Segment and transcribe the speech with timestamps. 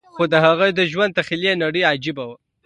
[0.13, 2.37] خو د هغه د ژوند تخيلي نړۍ عجيبه وه.